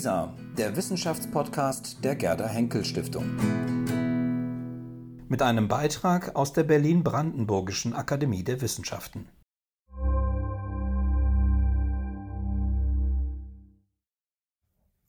[0.00, 3.26] WISA, der Wissenschaftspodcast der Gerda Henkel Stiftung.
[5.28, 9.28] Mit einem Beitrag aus der Berlin-Brandenburgischen Akademie der Wissenschaften.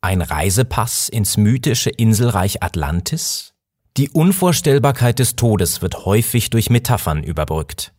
[0.02, 3.54] Ein Reisepass ins mythische Inselreich Atlantis?
[3.96, 7.94] Die Unvorstellbarkeit des Todes wird häufig durch Metaphern überbrückt.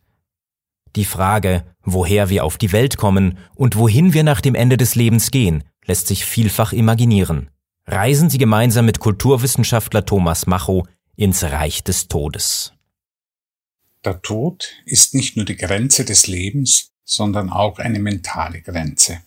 [0.95, 4.93] Die Frage, woher wir auf die Welt kommen und wohin wir nach dem Ende des
[4.93, 7.49] Lebens gehen, lässt sich vielfach imaginieren.
[7.85, 12.73] Reisen Sie gemeinsam mit Kulturwissenschaftler Thomas Macho ins Reich des Todes.
[14.05, 19.21] Der Tod ist nicht nur die Grenze des Lebens, sondern auch eine mentale Grenze.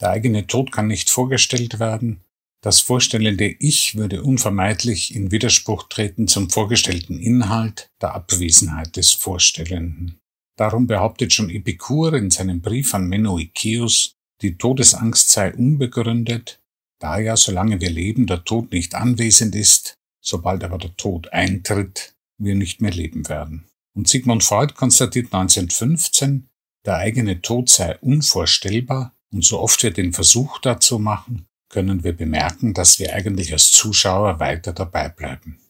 [0.00, 2.20] Der eigene Tod kann nicht vorgestellt werden.
[2.62, 10.20] Das vorstellende Ich würde unvermeidlich in Widerspruch treten zum vorgestellten Inhalt der Abwesenheit des Vorstellenden.
[10.56, 16.60] Darum behauptet schon Epikur in seinem Brief an Menoikeus, die Todesangst sei unbegründet,
[16.98, 22.14] da ja, solange wir leben, der Tod nicht anwesend ist, sobald aber der Tod eintritt,
[22.38, 23.66] wir nicht mehr leben werden.
[23.94, 26.48] Und Sigmund Freud konstatiert 1915,
[26.84, 32.12] der eigene Tod sei unvorstellbar, und so oft wir den Versuch dazu machen, können wir
[32.16, 35.60] bemerken, dass wir eigentlich als Zuschauer weiter dabei bleiben.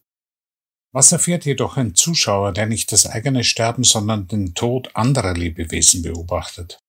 [0.92, 6.02] Was erfährt jedoch ein Zuschauer, der nicht das eigene Sterben, sondern den Tod anderer Lebewesen
[6.02, 6.80] beobachtet?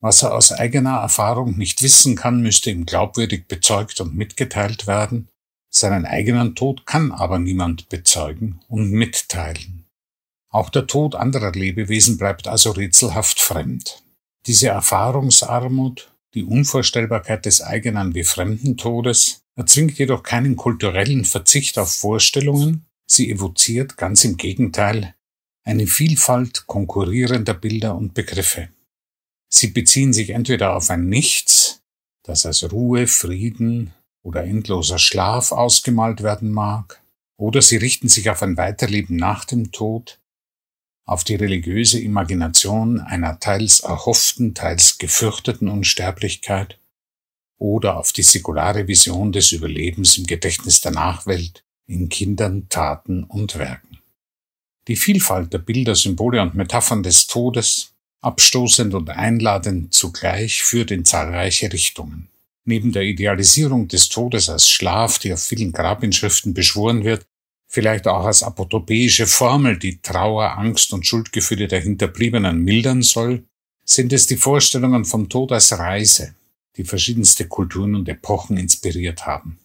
[0.00, 5.28] Was er aus eigener Erfahrung nicht wissen kann, müsste ihm glaubwürdig bezeugt und mitgeteilt werden.
[5.70, 9.86] Seinen eigenen Tod kann aber niemand bezeugen und mitteilen.
[10.48, 14.02] Auch der Tod anderer Lebewesen bleibt also rätselhaft fremd.
[14.46, 21.92] Diese Erfahrungsarmut, die Unvorstellbarkeit des eigenen wie fremden Todes, erzwingt jedoch keinen kulturellen Verzicht auf
[21.92, 25.16] Vorstellungen, Sie evoziert ganz im Gegenteil
[25.64, 28.68] eine Vielfalt konkurrierender Bilder und Begriffe.
[29.52, 31.82] Sie beziehen sich entweder auf ein Nichts,
[32.22, 37.02] das als Ruhe, Frieden oder endloser Schlaf ausgemalt werden mag,
[37.36, 40.20] oder sie richten sich auf ein Weiterleben nach dem Tod,
[41.04, 46.78] auf die religiöse Imagination einer teils erhofften, teils gefürchteten Unsterblichkeit
[47.58, 53.58] oder auf die säkulare Vision des Überlebens im Gedächtnis der Nachwelt, in Kindern, Taten und
[53.58, 53.98] Werken.
[54.86, 61.04] Die Vielfalt der Bilder, Symbole und Metaphern des Todes, abstoßend und einladend zugleich, führt in
[61.04, 62.28] zahlreiche Richtungen.
[62.64, 67.26] Neben der Idealisierung des Todes als Schlaf, die auf vielen Grabinschriften beschworen wird,
[67.66, 73.44] vielleicht auch als apotopäische Formel, die Trauer, Angst und Schuldgefühle der Hinterbliebenen mildern soll,
[73.84, 76.34] sind es die Vorstellungen vom Tod als Reise,
[76.76, 79.58] die verschiedenste Kulturen und Epochen inspiriert haben.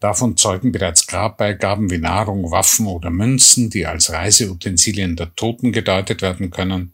[0.00, 6.20] Davon zeugen bereits Grabbeigaben wie Nahrung, Waffen oder Münzen, die als Reiseutensilien der Toten gedeutet
[6.20, 6.93] werden können.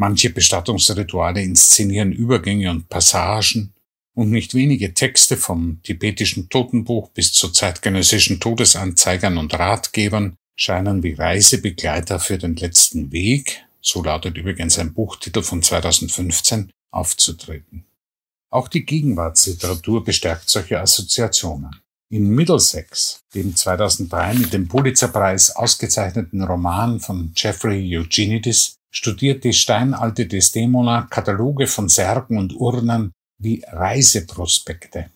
[0.00, 3.74] Manche Bestattungsrituale inszenieren Übergänge und Passagen
[4.14, 11.12] und nicht wenige Texte vom tibetischen Totenbuch bis zu zeitgenössischen Todesanzeigern und Ratgebern scheinen wie
[11.12, 17.84] Reisebegleiter für den letzten Weg, so lautet übrigens ein Buchtitel von 2015, aufzutreten.
[18.50, 21.78] Auch die Gegenwartsliteratur bestärkt solche Assoziationen.
[22.08, 30.26] In Middlesex, dem 2003 mit dem Pulitzerpreis ausgezeichneten Roman von Jeffrey Eugenides, studiert die steinalte
[30.26, 35.10] Desdemona Kataloge von Särgen und Urnen wie Reiseprospekte.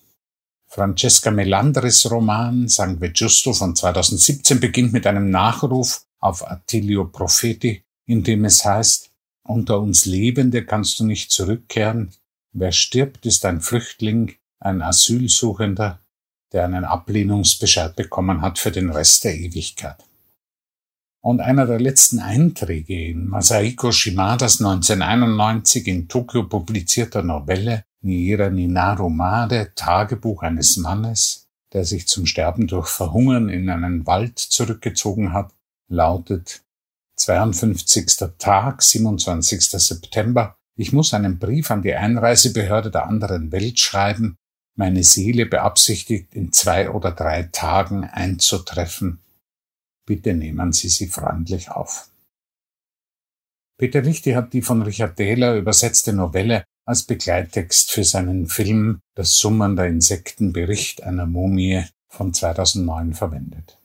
[0.68, 8.24] Francesca Melandris Roman Sangue Giusto von 2017 beginnt mit einem Nachruf auf Attilio Profeti, in
[8.24, 9.10] dem es heißt,
[9.46, 12.12] unter uns Lebende kannst du nicht zurückkehren,
[12.52, 16.00] wer stirbt, ist ein Flüchtling, ein Asylsuchender,
[16.52, 19.96] der einen Ablehnungsbescheid bekommen hat für den Rest der Ewigkeit.
[21.24, 29.08] Und einer der letzten Einträge in Masaiko Shimadas 1991 in Tokio publizierter Novelle Niera Ninaru
[29.08, 35.54] Made, Tagebuch eines Mannes, der sich zum Sterben durch Verhungern in einen Wald zurückgezogen hat,
[35.88, 36.60] lautet
[37.16, 38.04] 52.
[38.36, 39.62] Tag, 27.
[39.62, 40.58] September.
[40.76, 44.37] Ich muss einen Brief an die Einreisebehörde der anderen Welt schreiben,
[44.76, 49.20] meine Seele beabsichtigt, in zwei oder drei Tagen einzutreffen.
[50.06, 52.10] Bitte nehmen Sie sie freundlich auf.
[53.78, 59.36] Peter Lichte hat die von Richard Dehler übersetzte Novelle als Begleittext für seinen Film Das
[59.36, 63.78] Summen der Insekten Bericht einer Mumie von 2009 verwendet.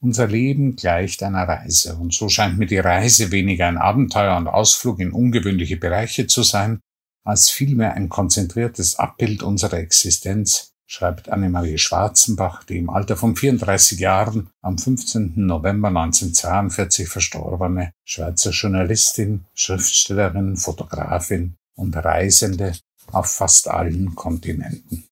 [0.00, 4.46] Unser Leben gleicht einer Reise, und so scheint mir die Reise weniger ein Abenteuer und
[4.46, 6.80] Ausflug in ungewöhnliche Bereiche zu sein,
[7.24, 14.00] als vielmehr ein konzentriertes Abbild unserer Existenz, schreibt Annemarie Schwarzenbach, die im Alter von 34
[14.00, 15.34] Jahren am 15.
[15.36, 22.72] November 1942 verstorbene Schweizer Journalistin, Schriftstellerin, Fotografin und Reisende
[23.12, 25.04] auf fast allen Kontinenten.